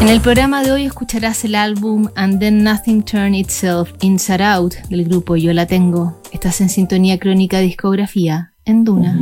[0.00, 4.74] En el programa de hoy escucharás el álbum And Then Nothing Turned Itself Inside Out
[4.90, 6.20] del grupo Yo La Tengo.
[6.32, 9.18] Estás en sintonía crónica discografía en Duna.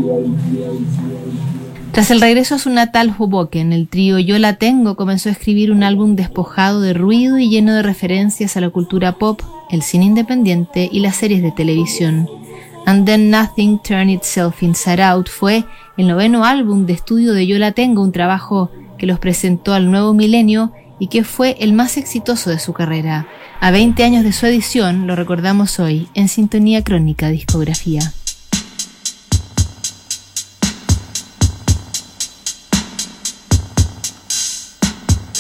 [1.92, 5.70] Tras el regreso a su natal Hoboken, el trío Yo La Tengo comenzó a escribir
[5.70, 10.06] un álbum despojado de ruido y lleno de referencias a la cultura pop, el cine
[10.06, 12.28] independiente y las series de televisión.
[12.86, 15.64] And Then Nothing Turned Itself Inside Out fue
[15.96, 18.70] el noveno álbum de estudio de Yo La Tengo, un trabajo
[19.02, 20.70] que los presentó al nuevo milenio
[21.00, 23.26] y que fue el más exitoso de su carrera.
[23.60, 28.12] A 20 años de su edición, lo recordamos hoy en Sintonía Crónica Discografía.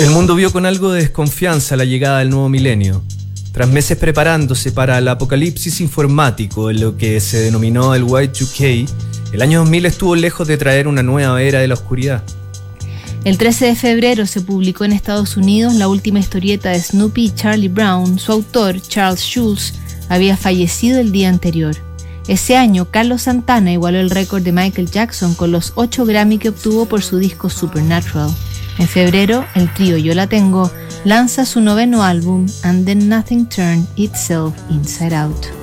[0.00, 3.04] El mundo vio con algo de desconfianza la llegada del nuevo milenio.
[3.52, 8.90] Tras meses preparándose para el apocalipsis informático en lo que se denominó el Y2K,
[9.32, 12.24] el año 2000 estuvo lejos de traer una nueva era de la oscuridad.
[13.24, 17.30] El 13 de febrero se publicó en Estados Unidos la última historieta de Snoopy y
[17.30, 18.18] Charlie Brown.
[18.18, 19.74] Su autor, Charles Schulz,
[20.08, 21.76] había fallecido el día anterior.
[22.26, 26.48] Ese año, Carlos Santana igualó el récord de Michael Jackson con los 8 Grammy que
[26.48, 28.30] obtuvo por su disco Supernatural.
[28.78, 30.70] En febrero, el trío Yo La Tengo
[31.04, 35.61] lanza su noveno álbum And Then Nothing Turned Itself Inside Out.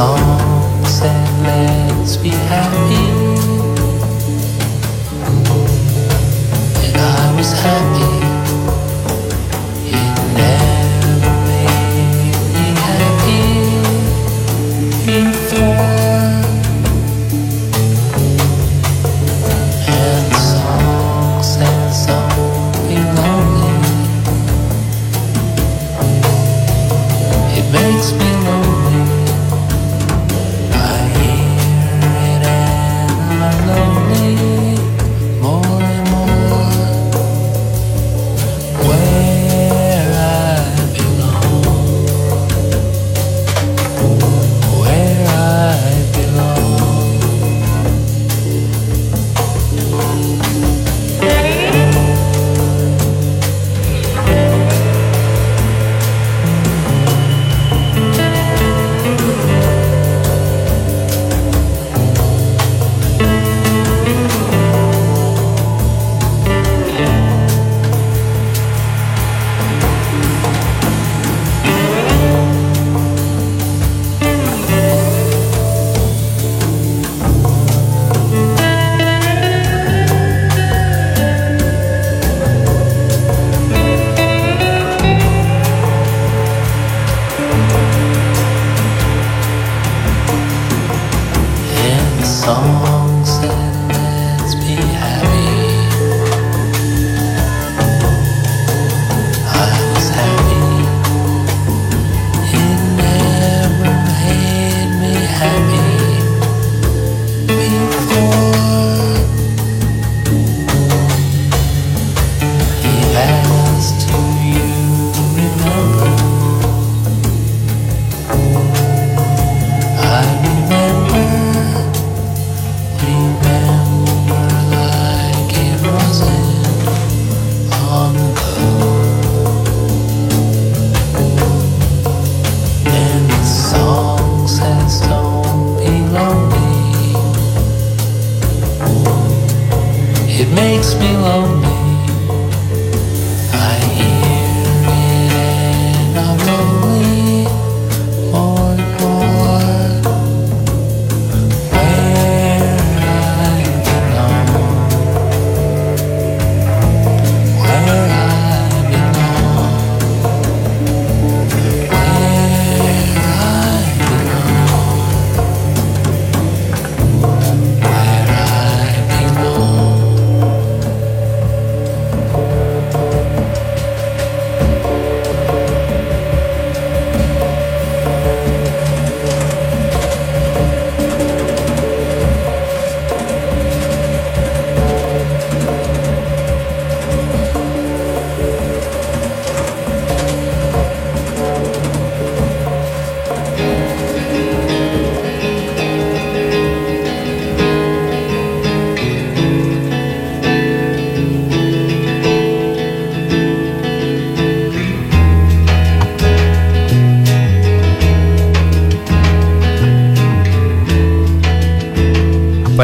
[0.00, 3.04] Song said, let's be happy.
[6.86, 8.29] And I was happy.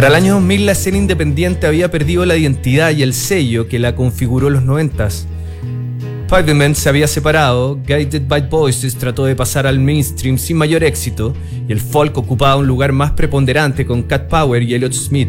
[0.07, 3.81] Para el año 2000 la escena independiente había perdido la identidad y el sello que
[3.81, 5.09] la configuró en los 90
[6.29, 11.35] Pavement se había separado, Guided by Voices trató de pasar al mainstream sin mayor éxito
[11.67, 15.29] y el folk ocupaba un lugar más preponderante con Cat Power y Elliott Smith.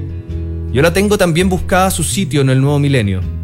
[0.71, 3.36] Yo la tengo también buscada su sitio en el nuevo milenio.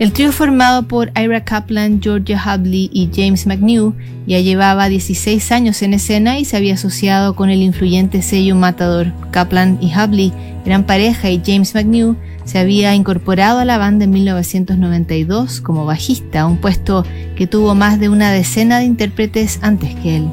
[0.00, 3.94] El trío formado por Ira Kaplan, Georgia Hubley y James McNew
[4.26, 9.12] ya llevaba 16 años en escena y se había asociado con el influyente sello Matador.
[9.30, 10.32] Kaplan y Hubley
[10.64, 16.44] eran pareja y James McNew se había incorporado a la banda en 1992 como bajista,
[16.46, 17.04] un puesto
[17.36, 20.28] que tuvo más de una decena de intérpretes antes que él.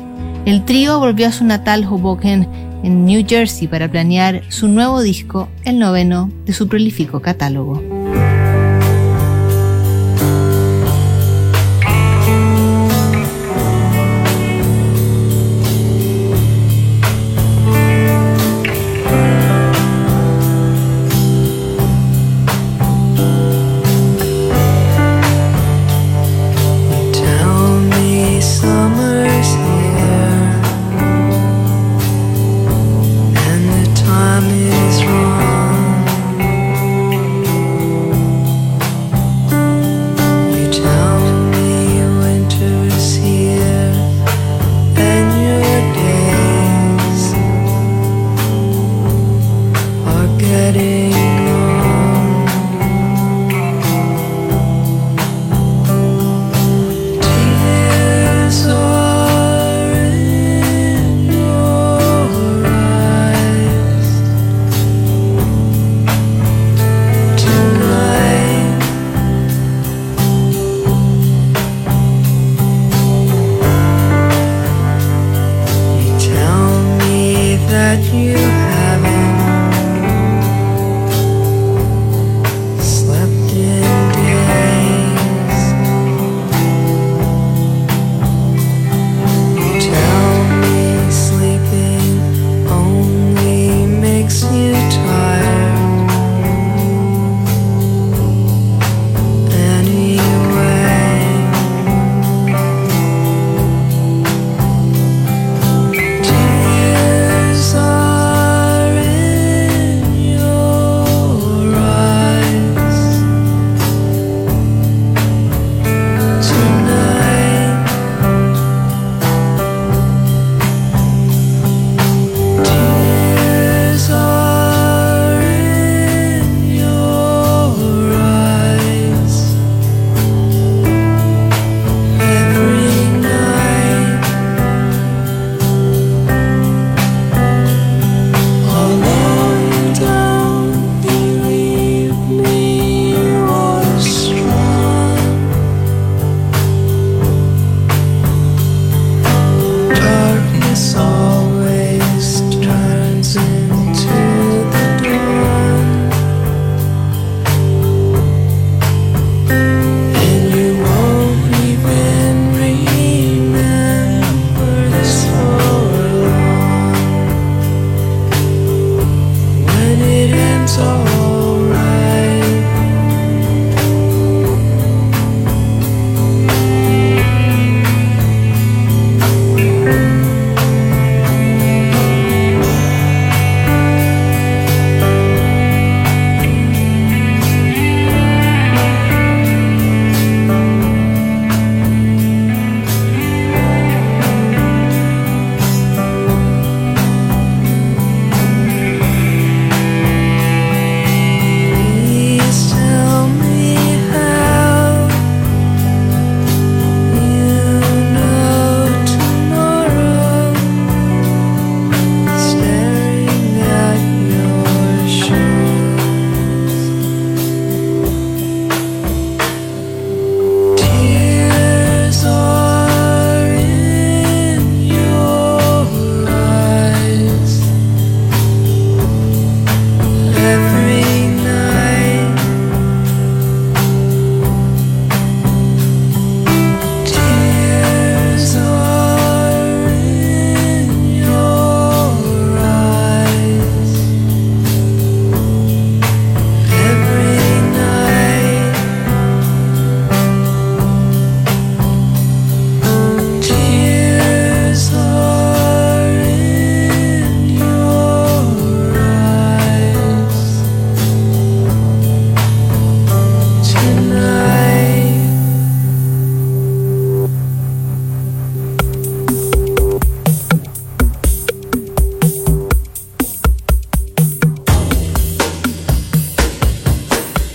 [0.46, 2.48] El trío volvió a su natal Hoboken
[2.84, 7.80] en New Jersey para planear su nuevo disco, el noveno de su prolífico catálogo.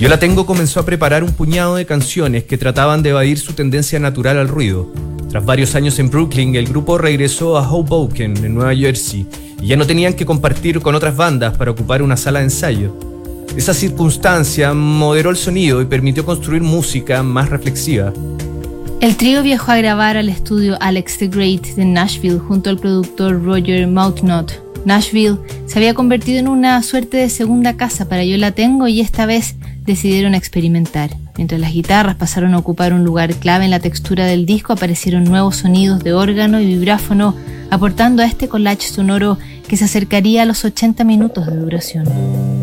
[0.07, 3.55] Yo la tengo comenzó a preparar un puñado de canciones que trataban de evadir su
[3.55, 4.89] tendencia natural al ruido.
[5.29, 9.27] Tras varios años en Brooklyn, el grupo regresó a Hoboken, en Nueva Jersey,
[9.61, 12.97] y ya no tenían que compartir con otras bandas para ocupar una sala de ensayo.
[13.57, 18.13] Esa circunstancia moderó el sonido y permitió construir música más reflexiva.
[19.01, 23.43] El trío viajó a grabar al estudio Alex the Great de Nashville junto al productor
[23.43, 24.63] Roger Mouthnot.
[24.85, 29.01] Nashville se había convertido en una suerte de segunda casa para Yo La Tengo y
[29.01, 29.57] esta vez
[29.87, 31.11] decidieron experimentar.
[31.37, 35.25] Mientras las guitarras pasaron a ocupar un lugar clave en la textura del disco, aparecieron
[35.25, 37.35] nuevos sonidos de órgano y vibráfono,
[37.71, 39.39] aportando a este collage sonoro
[39.69, 42.56] que se acercaría a los 80 minutos de duración.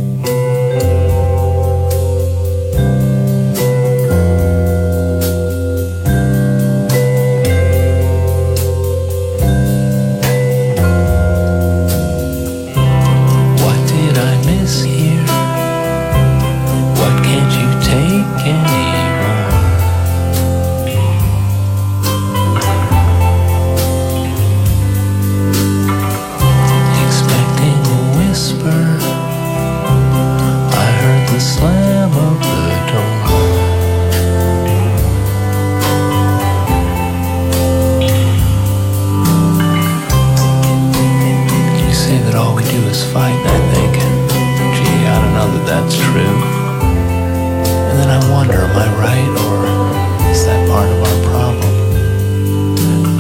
[48.44, 51.74] wonder, am I right or is that part of our problem?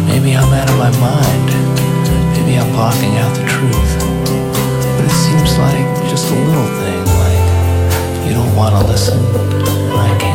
[0.05, 1.47] Maybe I'm out of my mind.
[2.35, 3.91] Maybe I'm blocking out the truth.
[4.97, 9.93] But it seems like just a little thing, like you don't want to listen and
[9.93, 10.32] I can't.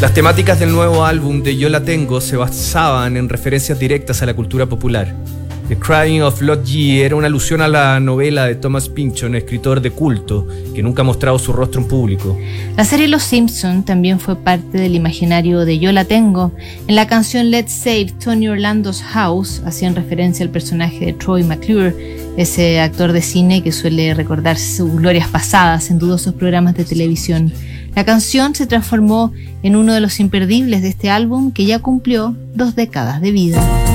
[0.00, 4.26] Las temáticas del nuevo álbum de Yo la tengo se basaban en referencias directas a
[4.26, 5.14] la cultura popular.
[5.68, 9.82] The Crying of Lot G era una alusión a la novela de Thomas Pynchon, escritor
[9.82, 12.38] de culto, que nunca ha mostrado su rostro en público.
[12.78, 16.50] La serie Los Simpson también fue parte del imaginario de Yo la tengo.
[16.88, 21.94] En la canción Let's Save Tony Orlando's House hacían referencia al personaje de Troy McClure,
[22.38, 27.52] ese actor de cine que suele recordar sus glorias pasadas en dudosos programas de televisión.
[27.94, 32.36] La canción se transformó en uno de los imperdibles de este álbum que ya cumplió
[32.54, 33.89] dos décadas de vida.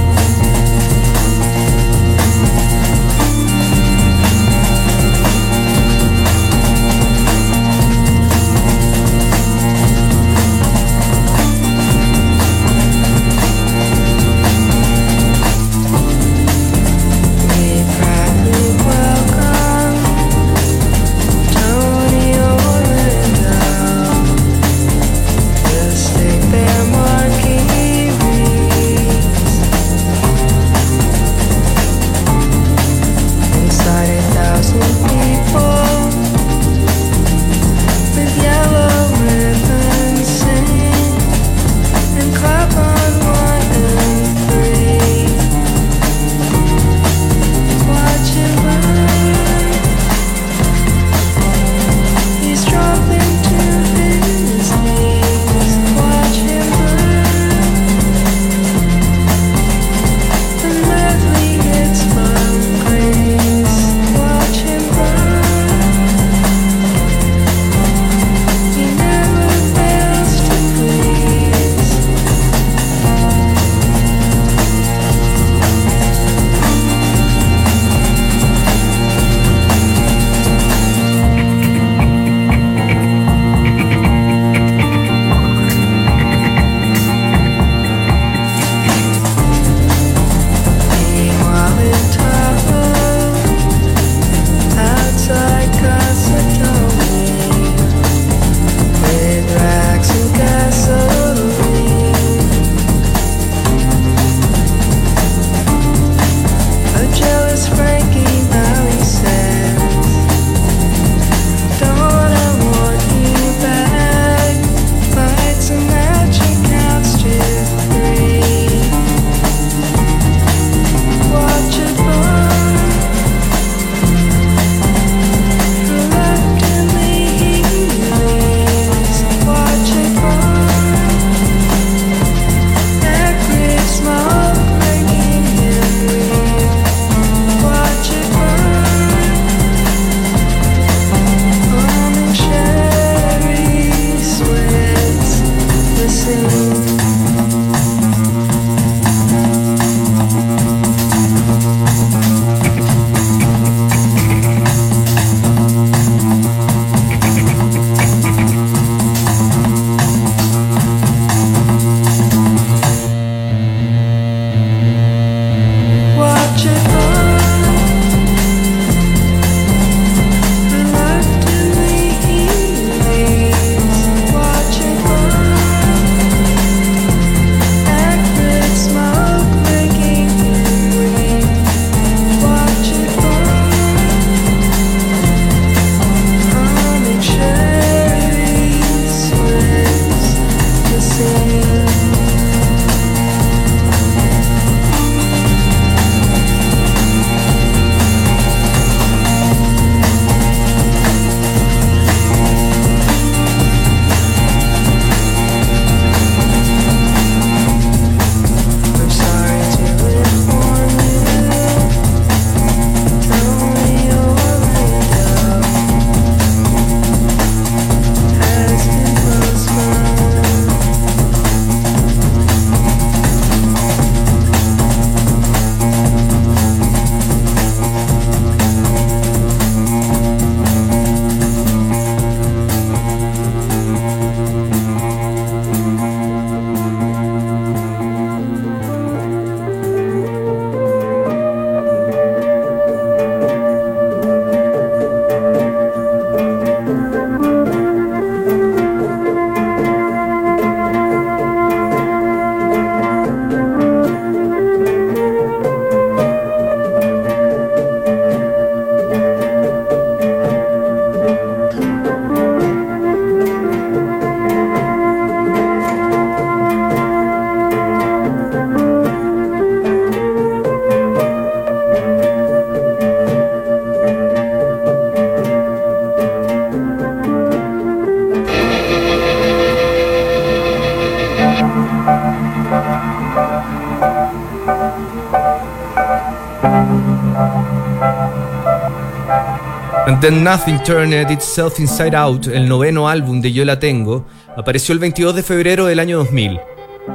[290.25, 294.25] Then Nothing Turned Itself Inside Out, el noveno álbum de Yo La Tengo,
[294.57, 296.59] apareció el 22 de febrero del año 2000.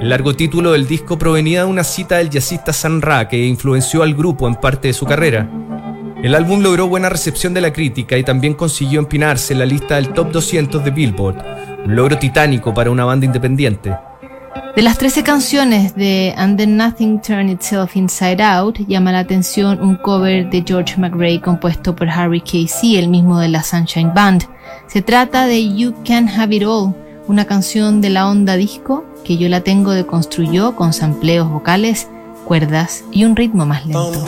[0.00, 4.04] El largo título del disco provenía de una cita del jazzista San Ra que influenció
[4.04, 5.50] al grupo en parte de su carrera.
[6.22, 9.96] El álbum logró buena recepción de la crítica y también consiguió empinarse en la lista
[9.96, 11.44] del top 200 de Billboard,
[11.86, 13.92] un logro titánico para una banda independiente.
[14.74, 19.80] De las 13 canciones de And Then Nothing Turned Itself Inside Out, llama la atención
[19.80, 24.44] un cover de George McRae compuesto por Harry Casey, el mismo de la Sunshine Band.
[24.86, 26.94] Se trata de You Can Have It All,
[27.28, 32.08] una canción de la onda disco que yo la tengo de construyó con sampleos vocales,
[32.44, 34.24] cuerdas y un ritmo más lento.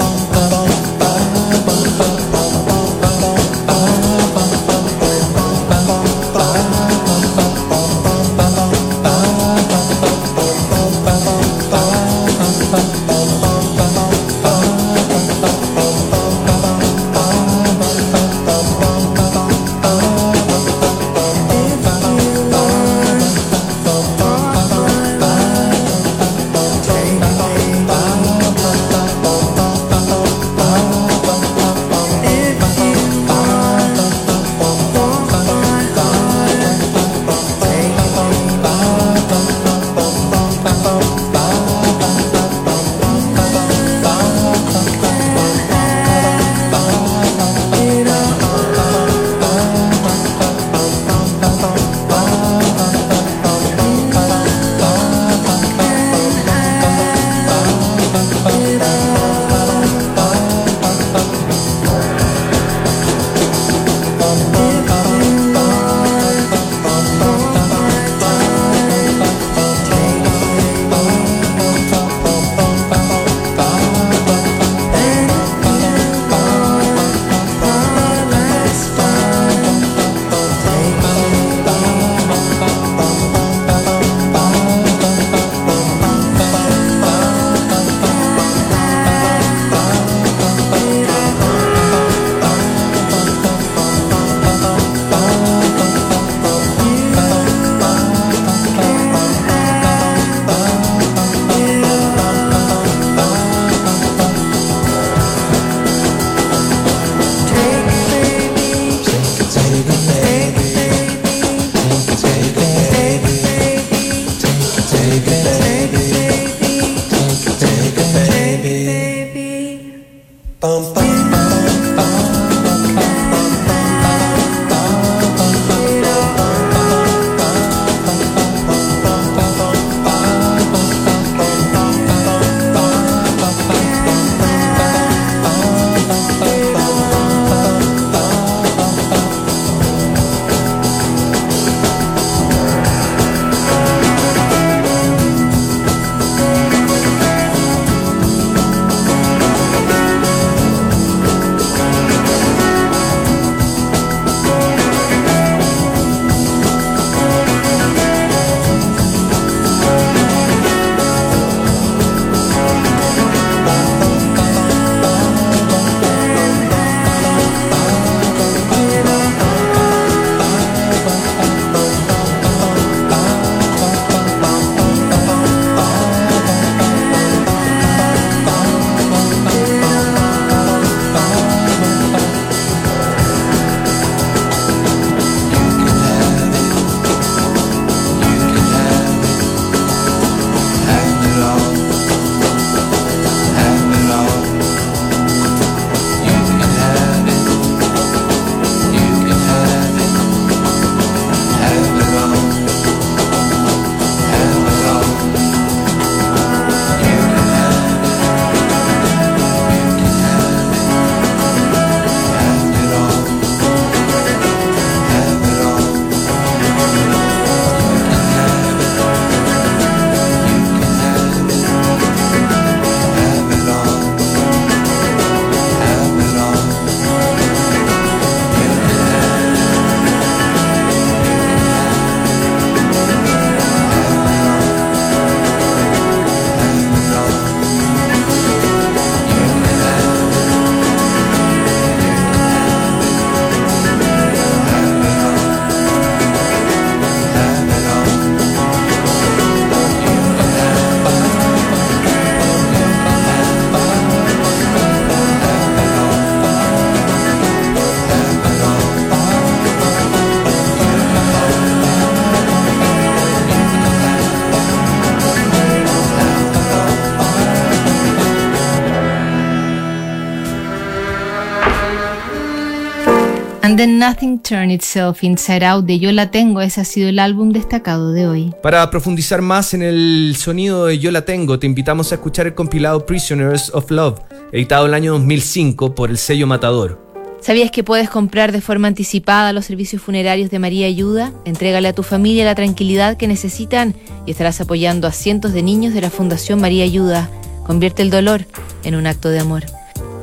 [273.83, 277.51] Then Nothing Turned Itself Inside Out de Yo La Tengo, ese ha sido el álbum
[277.51, 278.55] destacado de hoy.
[278.63, 282.55] Para profundizar más en el sonido de Yo La Tengo, te invitamos a escuchar el
[282.55, 284.21] compilado Prisoners of Love,
[284.53, 287.01] editado el año 2005 por el sello Matador.
[287.41, 291.33] ¿Sabías que puedes comprar de forma anticipada los servicios funerarios de María Ayuda?
[291.45, 295.93] Entrégale a tu familia la tranquilidad que necesitan y estarás apoyando a cientos de niños
[295.93, 297.29] de la Fundación María Ayuda.
[297.67, 298.47] Convierte el dolor
[298.85, 299.65] en un acto de amor.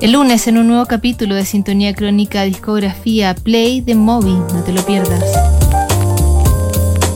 [0.01, 4.71] El lunes en un nuevo capítulo de Sintonía Crónica Discografía Play the Movie, no te
[4.71, 5.68] lo pierdas.